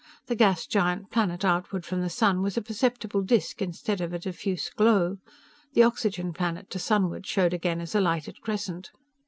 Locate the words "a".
2.57-2.61, 4.13-4.17, 7.93-8.01